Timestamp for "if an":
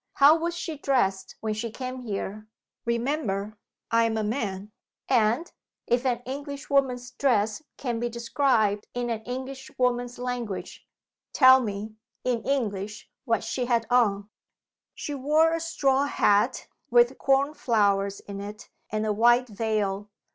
5.85-6.23